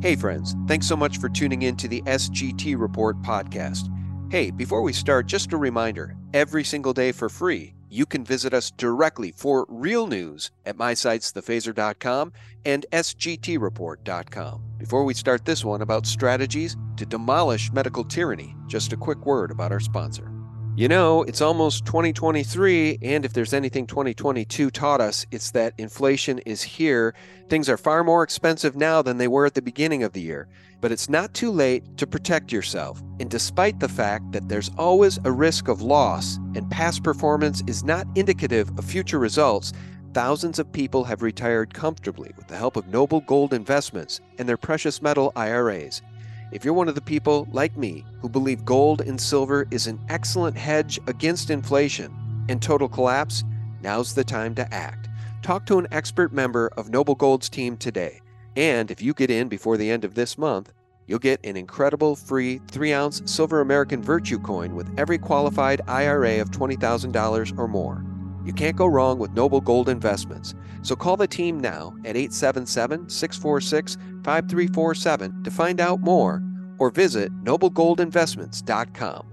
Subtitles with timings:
[0.00, 3.92] Hey, friends, thanks so much for tuning in to the SGT Report podcast.
[4.30, 8.54] Hey, before we start, just a reminder every single day for free, you can visit
[8.54, 12.32] us directly for real news at my sites, thephaser.com
[12.64, 14.62] and sgtreport.com.
[14.78, 19.50] Before we start this one about strategies to demolish medical tyranny, just a quick word
[19.50, 20.37] about our sponsor.
[20.78, 26.38] You know, it's almost 2023, and if there's anything 2022 taught us, it's that inflation
[26.46, 27.16] is here.
[27.48, 30.46] Things are far more expensive now than they were at the beginning of the year.
[30.80, 33.02] But it's not too late to protect yourself.
[33.18, 37.82] And despite the fact that there's always a risk of loss and past performance is
[37.82, 39.72] not indicative of future results,
[40.14, 44.56] thousands of people have retired comfortably with the help of Noble Gold Investments and their
[44.56, 46.02] precious metal IRAs.
[46.50, 50.00] If you're one of the people, like me, who believe gold and silver is an
[50.08, 52.14] excellent hedge against inflation
[52.48, 53.44] and total collapse,
[53.82, 55.08] now's the time to act.
[55.42, 58.22] Talk to an expert member of Noble Gold's team today.
[58.56, 60.72] And if you get in before the end of this month,
[61.06, 66.40] you'll get an incredible free 3 ounce silver American Virtue coin with every qualified IRA
[66.40, 68.02] of $20,000 or more.
[68.46, 70.54] You can't go wrong with Noble Gold Investments.
[70.80, 76.42] So call the team now at 877 646 5347 to find out more
[76.78, 79.26] or visit noblegoldinvestments.com.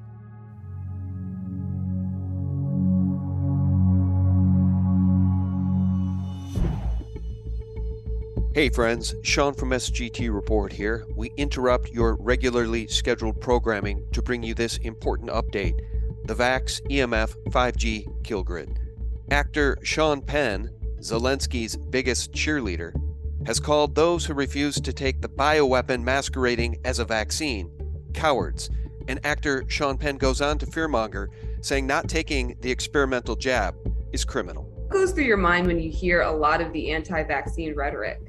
[8.56, 11.06] Hey friends, Sean from SGT Report here.
[11.14, 15.78] We interrupt your regularly scheduled programming to bring you this important update
[16.24, 18.80] the VAX EMF 5G kill grid.
[19.30, 22.94] Actor Sean Penn, Zelensky's biggest cheerleader,
[23.46, 27.70] has called those who refuse to take the bioweapon masquerading as a vaccine
[28.14, 28.70] cowards.
[29.08, 31.28] And actor Sean Penn goes on to fearmonger,
[31.62, 33.76] saying not taking the experimental jab
[34.12, 34.64] is criminal.
[34.64, 38.20] What goes through your mind when you hear a lot of the anti-vaccine rhetoric?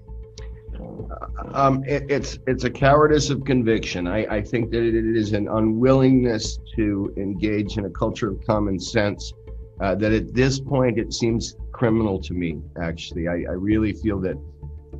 [1.52, 4.06] Um, it, it's it's a cowardice of conviction.
[4.06, 8.78] I, I think that it is an unwillingness to engage in a culture of common
[8.78, 9.32] sense.
[9.80, 12.58] Uh, that at this point it seems criminal to me.
[12.80, 14.36] Actually, I, I really feel that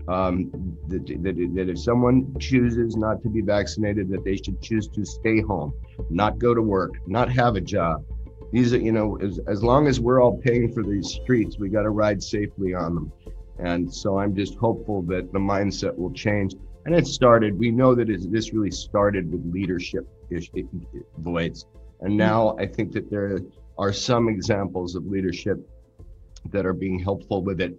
[0.09, 0.51] um,
[0.89, 5.05] that, that, that if someone chooses not to be vaccinated, that they should choose to
[5.05, 5.73] stay home,
[6.11, 8.05] not go to work, not have a job.
[8.53, 11.69] These are, you know, as, as long as we're all paying for these streets, we
[11.69, 13.13] got to ride safely on them.
[13.59, 16.55] And so I'm just hopeful that the mindset will change.
[16.85, 20.07] And it started, we know that it, this really started with leadership
[21.19, 21.67] voids.
[22.01, 23.41] And now I think that there
[23.79, 25.59] are some examples of leadership
[26.53, 27.77] that are being helpful with it.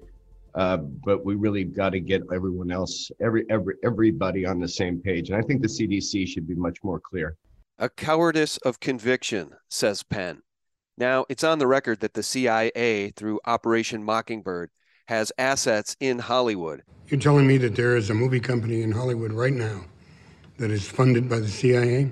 [0.58, 5.00] Uh, but we really got to get everyone else, every, every, everybody on the same
[5.00, 5.30] page.
[5.30, 7.38] And I think the CDC should be much more clear.
[7.78, 10.42] A cowardice of conviction, says Penn.
[10.98, 14.72] Now, it's on the record that the CIA, through Operation Mockingbird,
[15.08, 16.82] has assets in Hollywood.
[17.08, 19.86] You're telling me that there is a movie company in Hollywood right now
[20.58, 22.12] that is funded by the CIA?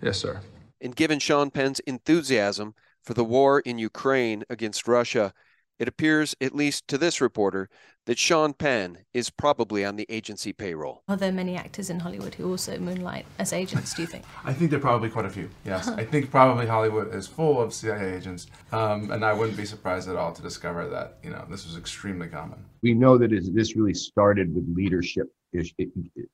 [0.00, 0.40] Yes, sir.
[0.80, 5.34] And given Sean Penn's enthusiasm for the war in Ukraine against Russia,
[5.80, 7.70] it appears, at least to this reporter,
[8.04, 11.02] that Sean Penn is probably on the agency payroll.
[11.08, 14.24] Are there many actors in Hollywood who also moonlight as agents, do you think?
[14.44, 15.88] I think there are probably quite a few, yes.
[15.88, 20.08] I think probably Hollywood is full of CIA agents, um, and I wouldn't be surprised
[20.10, 22.62] at all to discover that, you know, this was extremely common.
[22.82, 25.28] We know that this really started with leadership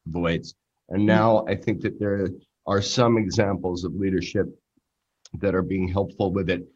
[0.06, 0.54] voids.
[0.88, 2.28] And now I think that there
[2.66, 4.46] are some examples of leadership
[5.34, 6.66] that are being helpful with it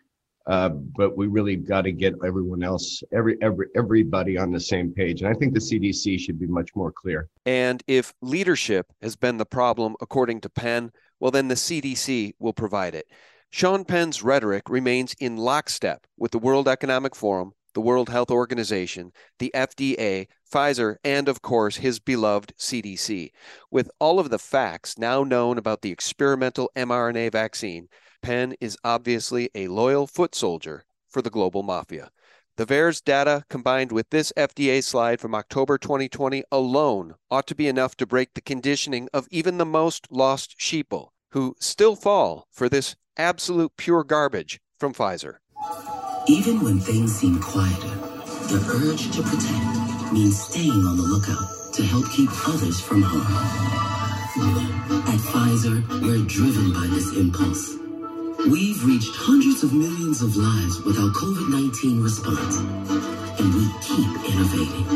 [0.51, 4.93] uh, but we really got to get everyone else, every every everybody on the same
[4.93, 5.23] page.
[5.23, 7.29] And I think the CDC should be much more clear.
[7.47, 10.91] And if leadership has been the problem, according to Penn,
[11.21, 13.07] well, then the CDC will provide it.
[13.51, 19.13] Sean Penn's rhetoric remains in lockstep with the World Economic Forum, the World Health Organization,
[19.39, 23.31] the FDA, Pfizer, and of course his beloved CDC.
[23.71, 27.89] With all of the facts now known about the experimental mRNA vaccine,
[28.23, 32.11] Penn is obviously a loyal foot soldier for the global mafia.
[32.57, 37.69] The VAERS data combined with this FDA slide from October 2020 alone ought to be
[37.69, 42.69] enough to break the conditioning of even the most lost sheeple, who still fall for
[42.69, 45.37] this absolute pure garbage from Pfizer.
[46.29, 47.97] Even when things seem quieter,
[48.49, 53.89] the urge to protect means staying on the lookout to help keep others from harm.
[55.09, 57.81] At Pfizer, we're driven by this impulse
[58.49, 62.57] We've reached hundreds of millions of lives with our COVID 19 response,
[63.39, 64.87] and we keep innovating.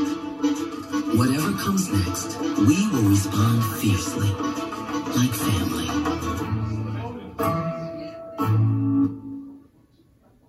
[1.18, 4.30] Whatever comes next, we will respond fiercely,
[5.14, 5.84] like family.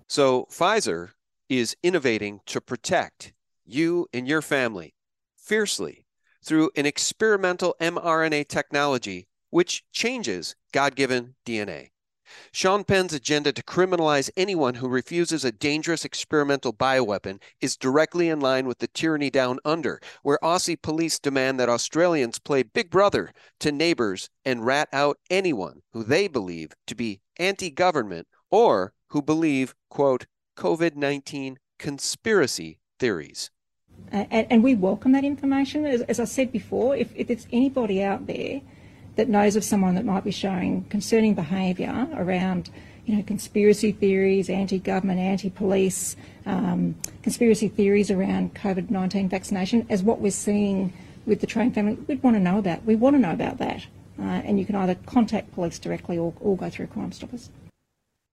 [0.08, 1.10] So, Pfizer
[1.50, 3.34] is innovating to protect
[3.66, 4.94] you and your family
[5.36, 6.06] fiercely
[6.42, 11.90] through an experimental mRNA technology which changes God given DNA.
[12.52, 18.40] Sean Penn's agenda to criminalize anyone who refuses a dangerous experimental bioweapon is directly in
[18.40, 23.32] line with the tyranny down under, where Aussie police demand that Australians play big brother
[23.60, 29.22] to neighbors and rat out anyone who they believe to be anti government or who
[29.22, 30.26] believe, quote,
[30.56, 33.50] COVID 19 conspiracy theories.
[34.10, 35.84] And, and, we welcome that information.
[35.84, 38.60] As, as I said before, if, if there's anybody out there
[39.16, 42.70] that knows of someone that might be showing concerning behaviour around,
[43.04, 50.30] you know, conspiracy theories, anti-government, anti-police, um, conspiracy theories around COVID-19 vaccination, as what we're
[50.30, 50.92] seeing
[51.26, 52.84] with the Train family, we'd want to know about.
[52.84, 53.84] We want to know about that.
[54.18, 57.50] Uh, and you can either contact police directly or, or go through Crime Stoppers.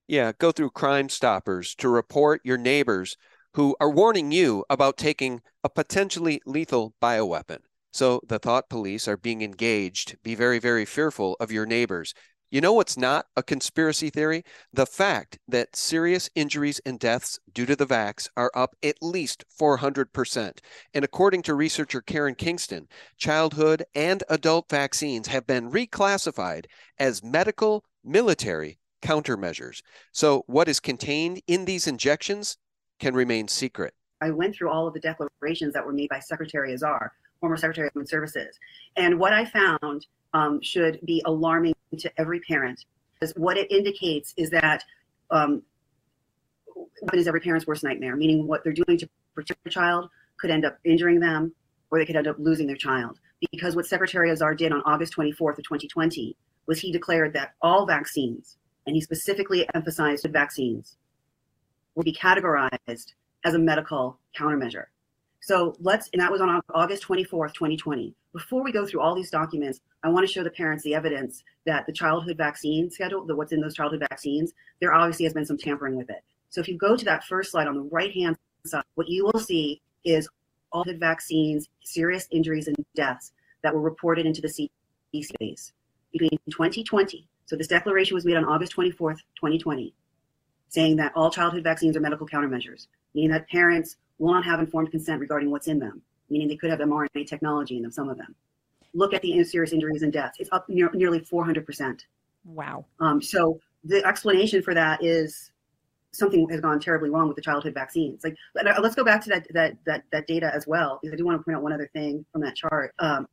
[0.07, 3.17] Yeah, go through Crime Stoppers to report your neighbors
[3.55, 7.59] who are warning you about taking a potentially lethal bioweapon.
[7.93, 10.17] So the thought police are being engaged.
[10.23, 12.15] Be very, very fearful of your neighbors.
[12.49, 14.43] You know what's not a conspiracy theory?
[14.71, 19.43] The fact that serious injuries and deaths due to the vax are up at least
[19.59, 20.59] 400%.
[20.93, 22.87] And according to researcher Karen Kingston,
[23.17, 26.65] childhood and adult vaccines have been reclassified
[26.99, 29.81] as medical military countermeasures.
[30.11, 32.57] So, what is contained in these injections
[32.99, 33.93] can remain secret.
[34.21, 37.11] I went through all of the declarations that were made by Secretary Azar
[37.43, 38.57] former Secretary of Human Services.
[38.95, 42.85] And what I found um, should be alarming to every parent
[43.21, 44.81] is what it indicates is that
[45.29, 45.61] um,
[47.01, 50.51] what is every parent's worst nightmare, meaning what they're doing to protect their child could
[50.51, 51.53] end up injuring them
[51.91, 53.19] or they could end up losing their child.
[53.51, 57.85] Because what Secretary Azar did on August 24th of 2020 was he declared that all
[57.85, 58.57] vaccines,
[58.87, 60.95] and he specifically emphasized vaccines,
[61.93, 63.13] will be categorized
[63.43, 64.85] as a medical countermeasure.
[65.43, 68.15] So let's, and that was on August 24th, 2020.
[68.31, 71.43] Before we go through all these documents, I want to show the parents the evidence
[71.65, 75.45] that the childhood vaccine schedule, the what's in those childhood vaccines, there obviously has been
[75.45, 76.23] some tampering with it.
[76.49, 79.25] So if you go to that first slide on the right hand side, what you
[79.25, 80.29] will see is
[80.71, 85.73] all the vaccines, serious injuries and deaths that were reported into the CDC base
[86.13, 87.27] between 2020.
[87.47, 89.93] So this declaration was made on August 24th, 2020,
[90.69, 94.91] saying that all childhood vaccines are medical countermeasures, meaning that parents will not have informed
[94.91, 98.17] consent regarding what's in them, meaning they could have mRNA technology in them, some of
[98.17, 98.35] them.
[98.93, 100.37] Look at the serious injuries and deaths.
[100.39, 102.01] It's up near, nearly 400%.
[102.45, 102.85] Wow.
[102.99, 105.51] Um, so the explanation for that is
[106.11, 108.23] something has gone terribly wrong with the childhood vaccines.
[108.23, 111.17] Like, uh, let's go back to that that that, that data as well, because I
[111.17, 112.93] do want to point out one other thing from that chart.
[112.99, 113.27] Um,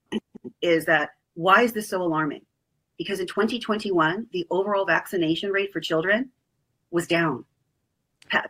[0.63, 2.43] is that why is this so alarming?
[2.99, 6.31] Because in 2021, the overall vaccination rate for children
[6.91, 7.45] was down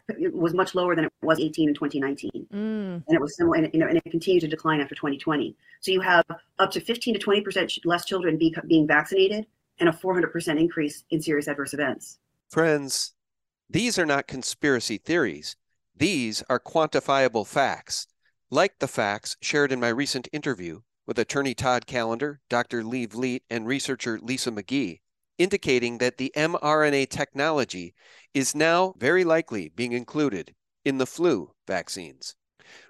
[0.09, 2.53] it was much lower than it was 18 in 2019 mm.
[2.53, 5.91] and it was similar and, you know, and it continued to decline after 2020 so
[5.91, 6.25] you have
[6.59, 9.47] up to 15 to 20 percent less children be, being vaccinated
[9.79, 12.19] and a 400 percent increase in serious adverse events.
[12.50, 13.12] Friends
[13.69, 15.56] these are not conspiracy theories.
[15.97, 18.09] These are quantifiable facts
[18.50, 23.43] like the facts shared in my recent interview with attorney todd callender dr lee vliet
[23.49, 25.00] and researcher lisa mcgee
[25.40, 27.94] indicating that the mRNA technology
[28.34, 30.54] is now very likely being included
[30.84, 32.37] in the flu vaccines.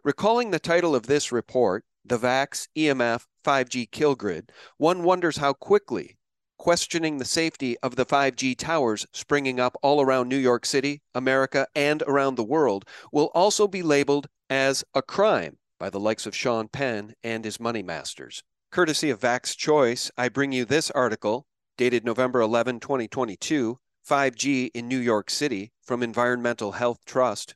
[0.02, 5.52] Recalling the title of this report, The Vax EMF 5G Kill Grid, one wonders how
[5.52, 6.18] quickly
[6.58, 11.68] questioning the safety of the 5G towers springing up all around New York City, America,
[11.76, 16.34] and around the world will also be labeled as a crime by the likes of
[16.34, 18.42] Sean Penn and his money masters.
[18.72, 21.46] Courtesy of Vax Choice, I bring you this article
[21.80, 27.54] dated November 11, 2022, 5G in New York City from Environmental Health Trust.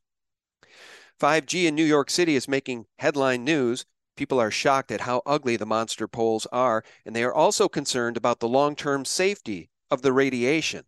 [1.20, 3.84] 5G in New York City is making headline news.
[4.16, 8.16] People are shocked at how ugly the monster poles are, and they are also concerned
[8.16, 10.84] about the long term safety of the radiation.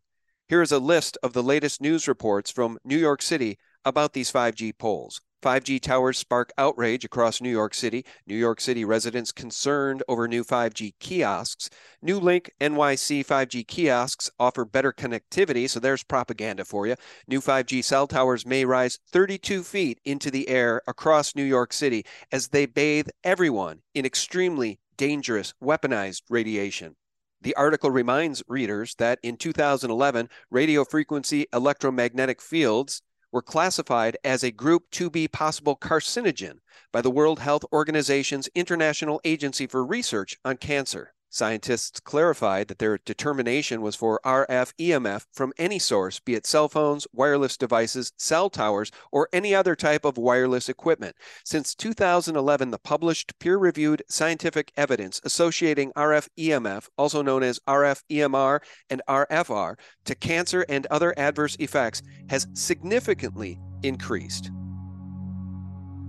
[0.48, 4.30] Here is a list of the latest news reports from New York City about these
[4.30, 5.22] 5G poles.
[5.42, 8.04] 5G towers spark outrage across New York City.
[8.26, 11.70] New York City residents concerned over new 5G kiosks.
[12.02, 16.96] New Link NYC 5G kiosks offer better connectivity, so there's propaganda for you.
[17.28, 22.04] New 5G cell towers may rise 32 feet into the air across New York City
[22.32, 26.96] as they bathe everyone in extremely dangerous weaponized radiation.
[27.42, 33.02] The article reminds readers that in 2011, radio frequency electromagnetic fields
[33.36, 36.54] were classified as a group 2B possible carcinogen
[36.90, 41.12] by the World Health Organization's International Agency for Research on Cancer.
[41.36, 46.66] Scientists clarified that their determination was for RF EMF from any source, be it cell
[46.66, 51.14] phones, wireless devices, cell towers, or any other type of wireless equipment.
[51.44, 58.02] Since 2011, the published peer reviewed scientific evidence associating RF EMF, also known as RF
[58.10, 59.74] EMR and RFR,
[60.06, 62.00] to cancer and other adverse effects
[62.30, 64.50] has significantly increased.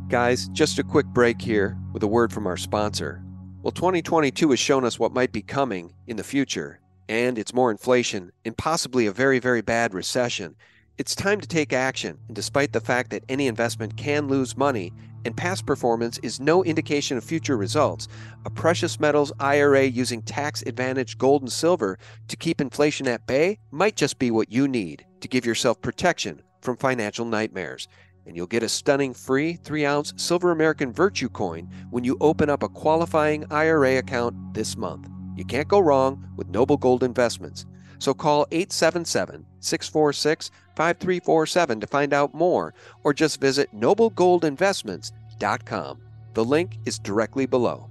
[0.08, 3.27] Guys, just a quick break here with a word from our sponsor.
[3.68, 7.70] Well, 2022 has shown us what might be coming in the future, and it's more
[7.70, 10.56] inflation and possibly a very, very bad recession.
[10.98, 14.94] It's time to take action, and despite the fact that any investment can lose money
[15.26, 18.08] and past performance is no indication of future results,
[18.46, 23.60] a precious metals IRA using tax advantaged gold and silver to keep inflation at bay
[23.72, 27.90] might just be what you need to give yourself protection from financial nightmares
[28.28, 32.50] and you'll get a stunning free 3 ounce Silver American Virtue coin when you open
[32.50, 35.08] up a qualifying IRA account this month.
[35.36, 37.66] You can't go wrong with Noble Gold Investments.
[38.00, 46.02] So call 877 646 5347 to find out more, or just visit noblegoldinvestments.com.
[46.34, 47.90] The link is directly below.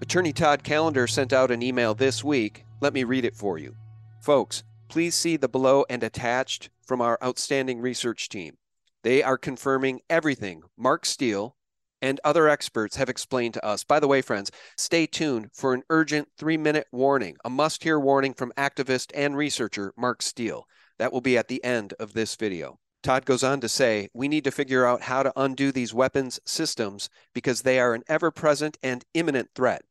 [0.00, 2.64] Attorney Todd Callender sent out an email this week.
[2.80, 3.76] Let me read it for you.
[4.20, 8.56] Folks, please see the below and attached from our outstanding research team.
[9.02, 11.56] They are confirming everything Mark Steele
[12.00, 13.84] and other experts have explained to us.
[13.84, 17.98] By the way, friends, stay tuned for an urgent three minute warning, a must hear
[17.98, 20.66] warning from activist and researcher Mark Steele.
[20.98, 22.78] That will be at the end of this video.
[23.02, 26.38] Todd goes on to say, we need to figure out how to undo these weapons
[26.44, 29.82] systems because they are an ever present and imminent threat.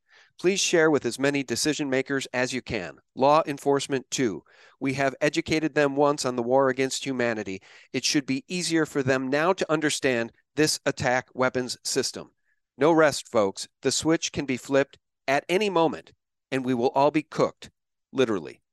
[0.41, 2.98] Please share with as many decision makers as you can.
[3.13, 4.41] Law enforcement, too.
[4.79, 7.62] We have educated them once on the war against humanity.
[7.93, 12.31] It should be easier for them now to understand this attack weapons system.
[12.75, 13.67] No rest, folks.
[13.83, 16.12] The switch can be flipped at any moment,
[16.51, 17.69] and we will all be cooked,
[18.12, 18.63] literally.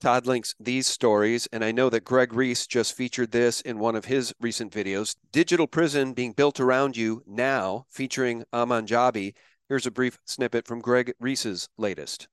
[0.00, 3.96] Todd links these stories, and I know that Greg Reese just featured this in one
[3.96, 5.16] of his recent videos.
[5.32, 9.34] Digital prison being built around you now, featuring Aman Jabbi,
[9.68, 12.26] Here's a brief snippet from Greg Reese's latest.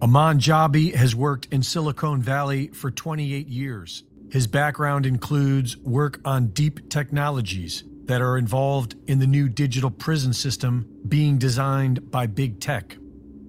[0.00, 4.04] Aman Jabbi has worked in Silicon Valley for 28 years.
[4.30, 10.32] His background includes work on deep technologies that are involved in the new digital prison
[10.32, 12.96] system being designed by big tech.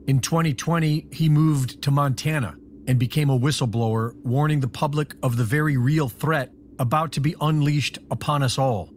[0.07, 2.55] In 2020, he moved to Montana
[2.87, 7.35] and became a whistleblower, warning the public of the very real threat about to be
[7.39, 8.89] unleashed upon us all,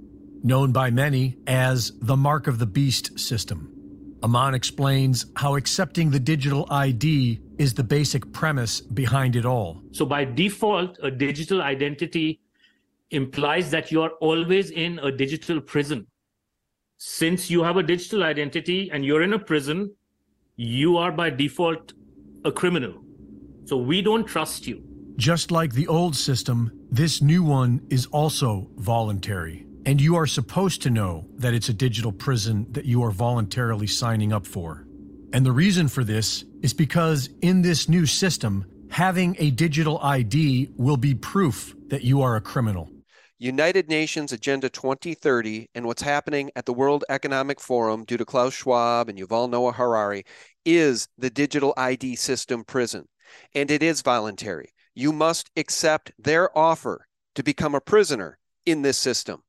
[0.42, 3.76] known by many as the Mark of the Beast system.
[4.22, 9.82] Aman explains how accepting the digital ID is the basic premise behind it all.
[9.92, 12.40] So, by default, a digital identity
[13.10, 16.06] implies that you are always in a digital prison.
[16.98, 19.94] Since you have a digital identity and you're in a prison,
[20.56, 21.94] you are by default
[22.44, 23.02] a criminal.
[23.64, 24.82] So, we don't trust you.
[25.16, 29.66] Just like the old system, this new one is also voluntary.
[29.86, 33.86] And you are supposed to know that it's a digital prison that you are voluntarily
[33.86, 34.86] signing up for.
[35.32, 40.70] And the reason for this is because in this new system, having a digital ID
[40.76, 42.90] will be proof that you are a criminal.
[43.38, 48.52] United Nations Agenda 2030 and what's happening at the World Economic Forum due to Klaus
[48.52, 50.24] Schwab and Yuval Noah Harari
[50.66, 53.06] is the digital ID system prison.
[53.54, 54.74] And it is voluntary.
[54.94, 59.42] You must accept their offer to become a prisoner in this system.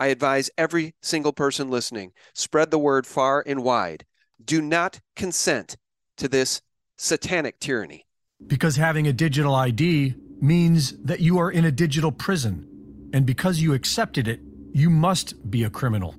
[0.00, 4.06] I advise every single person listening spread the word far and wide.
[4.44, 5.76] Do not consent
[6.18, 6.62] to this
[6.96, 8.06] satanic tyranny.
[8.46, 12.64] Because having a digital ID means that you are in a digital prison.
[13.12, 14.40] And because you accepted it,
[14.72, 16.14] you must be a criminal.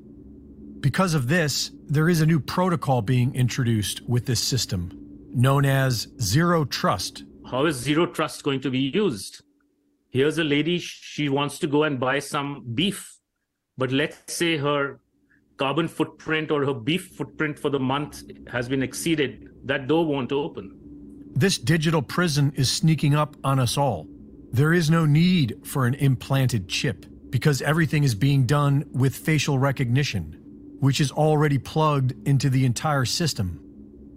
[0.81, 4.91] Because of this, there is a new protocol being introduced with this system,
[5.33, 7.24] known as Zero Trust.
[7.50, 9.41] How is Zero Trust going to be used?
[10.09, 13.18] Here's a lady, she wants to go and buy some beef
[13.79, 15.00] but let's say her
[15.55, 20.33] carbon footprint or her beef footprint for the month has been exceeded, that door won't
[20.33, 20.75] open.
[21.33, 24.05] This digital prison is sneaking up on us all.
[24.51, 29.57] There is no need for an implanted chip because everything is being done with facial
[29.57, 30.36] recognition,
[30.79, 33.62] which is already plugged into the entire system.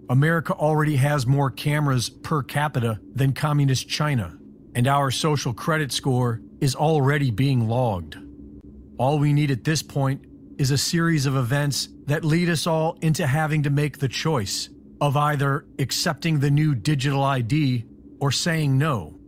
[0.09, 4.37] America already has more cameras per capita than communist China,
[4.75, 8.17] and our social credit score is already being logged.
[9.03, 10.23] All we need at this point
[10.57, 14.69] is a series of events that lead us all into having to make the choice
[15.01, 17.83] of either accepting the new digital ID
[18.21, 19.19] or saying no.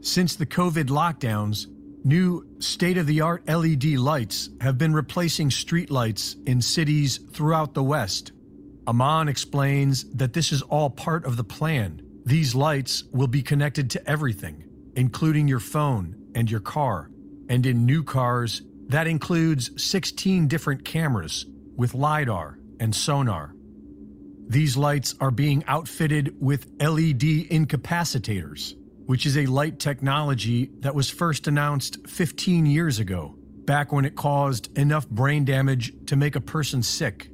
[0.00, 1.66] Since the COVID lockdowns,
[2.04, 7.82] new state of the art LED lights have been replacing streetlights in cities throughout the
[7.82, 8.30] West.
[8.86, 12.00] Aman explains that this is all part of the plan.
[12.24, 14.62] These lights will be connected to everything,
[14.94, 17.10] including your phone and your car.
[17.48, 23.54] And in new cars, that includes 16 different cameras with LiDAR and sonar.
[24.46, 28.74] These lights are being outfitted with LED incapacitators,
[29.06, 34.16] which is a light technology that was first announced 15 years ago, back when it
[34.16, 37.30] caused enough brain damage to make a person sick.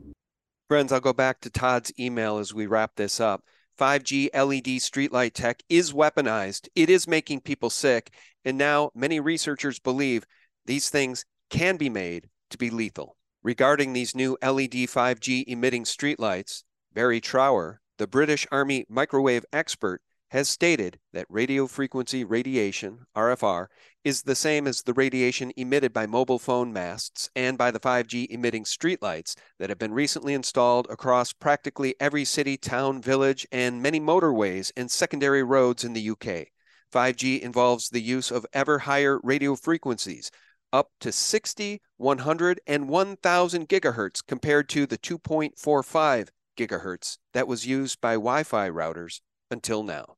[0.69, 3.43] Friends, I'll go back to Todd's email as we wrap this up.
[3.77, 6.69] 5G LED streetlight tech is weaponized.
[6.77, 8.13] It is making people sick.
[8.45, 10.27] And now many researchers believe
[10.67, 13.17] these things can be made to be lethal.
[13.43, 20.49] Regarding these new LED 5G emitting streetlights, Barry Trower, the British Army microwave expert, has
[20.49, 23.67] stated that radio frequency radiation, RFR,
[24.05, 28.29] is the same as the radiation emitted by mobile phone masts and by the 5G
[28.31, 33.99] emitting streetlights that have been recently installed across practically every city, town, village, and many
[33.99, 36.47] motorways and secondary roads in the UK.
[36.93, 40.31] 5G involves the use of ever higher radio frequencies,
[40.73, 48.01] up to 60, 100, and 1000 gigahertz compared to the 2.45 gigahertz that was used
[48.01, 50.17] by Wi Fi routers until now.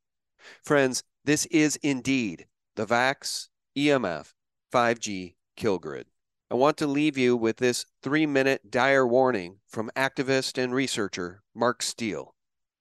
[0.63, 4.33] Friends, this is indeed the VAX EMF
[4.73, 6.07] 5G kill grid.
[6.51, 11.43] I want to leave you with this three minute dire warning from activist and researcher
[11.55, 12.35] Mark Steele.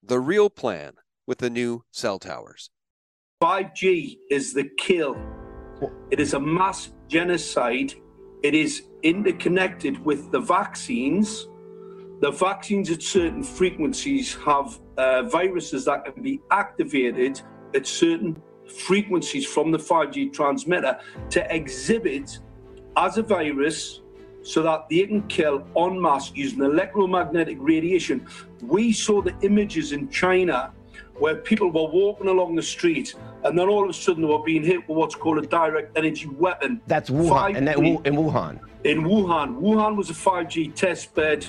[0.04, 0.94] The real plan
[1.28, 2.70] with the new cell towers.
[3.42, 5.16] 5G is the kill.
[6.10, 7.94] It is a mass genocide.
[8.41, 11.50] It is interconnected with the vaccines.
[12.22, 17.41] The vaccines at certain frequencies have uh, viruses that can be activated
[17.75, 18.41] at certain
[18.88, 21.00] frequencies from the 5G transmitter
[21.32, 22.39] to exhibit
[22.96, 24.01] as a virus
[24.44, 28.25] so that they can kill en masse using electromagnetic radiation.
[28.62, 30.74] We saw the images in China
[31.22, 33.13] where people were walking along the street
[33.44, 35.96] and then all of a sudden they were being hit with what's called a direct
[35.98, 36.82] energy weapon.
[36.88, 37.58] That's Wuhan, 5G.
[37.58, 38.60] and that in Wuhan.
[38.84, 39.62] In Wuhan.
[39.62, 41.46] Wuhan was a 5G test bed.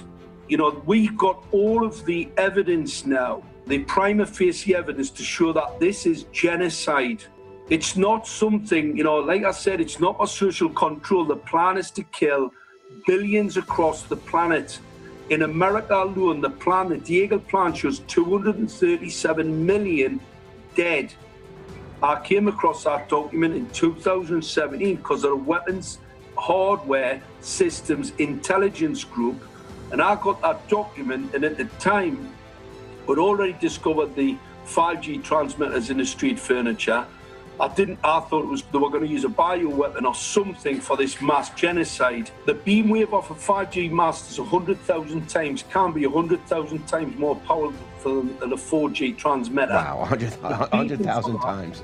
[0.49, 5.53] You know, we've got all of the evidence now the prima facie evidence to show
[5.53, 7.23] that this is genocide.
[7.71, 11.25] It's not something, you know, like I said, it's not a social control.
[11.25, 12.53] The plan is to kill
[13.07, 14.79] billions across the planet.
[15.31, 20.21] In America alone, the plan, the Deagel plan, shows 237 million
[20.75, 21.13] dead.
[22.03, 25.99] I came across that document in 2017 because of the weapons,
[26.37, 29.43] hardware, systems, intelligence group.
[29.93, 32.33] And I got that document, and at the time,
[33.07, 37.05] We'd already discovered the 5G transmitters in the street furniture.
[37.61, 37.99] I didn't.
[38.03, 40.97] I thought it was they were going to use a bio weapon or something for
[40.97, 42.31] this mass genocide.
[42.47, 47.37] The beam wave off a 5G mast is 100,000 times, can be 100,000 times more
[47.37, 49.75] powerful than a 4G transmitter.
[49.75, 51.83] Wow, 100,000 times.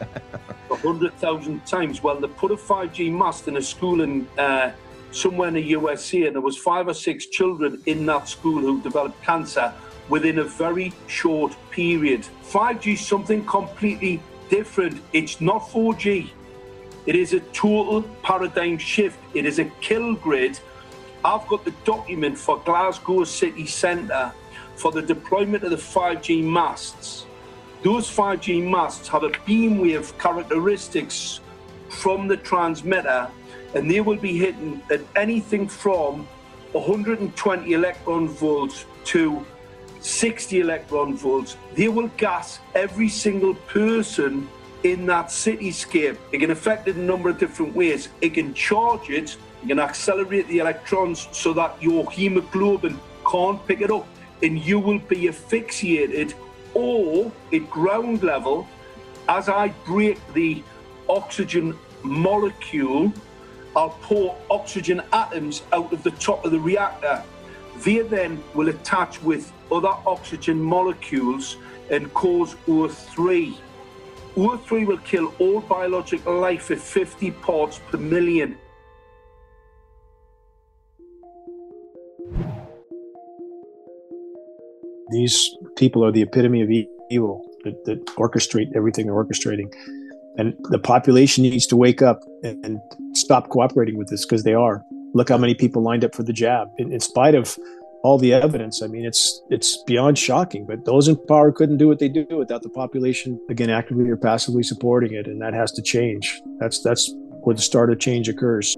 [0.69, 2.03] 100,000 times.
[2.03, 4.73] Well, they put a 5G mast in a school in uh,
[5.13, 8.81] somewhere in the USA, and there was five or six children in that school who
[8.83, 9.73] developed cancer
[10.09, 12.27] within a very short period.
[12.45, 15.01] 5G is something completely different.
[15.13, 16.31] It's not 4G.
[17.07, 19.19] It is a total paradigm shift.
[19.35, 20.59] It is a kill grid.
[21.25, 24.33] I've got the document for Glasgow City Centre
[24.77, 27.27] for the deployment of the 5G masts.
[27.83, 31.41] Those 5G masts have a beam wave characteristics
[31.89, 33.29] from the transmitter,
[33.75, 36.27] and they will be hitting at anything from
[36.73, 39.45] 120 electron volts to
[40.01, 44.49] 60 electron volts, they will gas every single person
[44.85, 46.17] in that cityscape.
[46.33, 48.09] It can affect it in a number of different ways.
[48.21, 53.81] It can charge it, it can accelerate the electrons so that your hemoglobin can't pick
[53.81, 54.07] it up
[54.43, 56.35] and you will be asphyxiated
[56.75, 58.69] or at ground level
[59.29, 60.63] as I break the
[61.09, 63.13] oxygen molecule,
[63.77, 67.23] I'll pour oxygen atoms out of the top of the reactor.
[67.85, 71.57] They then will attach with other oxygen molecules
[71.91, 73.55] and cause O3.
[74.37, 78.57] O3 will kill all biological life at 50 parts per million.
[85.11, 86.71] These people are the epitome of
[87.11, 89.73] evil that, that orchestrate everything they're orchestrating.
[90.37, 92.81] And the population needs to wake up and, and
[93.15, 94.85] stop cooperating with this because they are.
[95.19, 96.69] Look how many people lined up for the jab.
[96.79, 97.59] In, in spite of
[98.05, 98.83] all the evidence.
[98.83, 100.65] I mean, it's it's beyond shocking.
[100.65, 104.17] But those in power couldn't do what they do without the population again actively or
[104.17, 106.41] passively supporting it, and that has to change.
[106.61, 108.77] That's that's where the start of change occurs.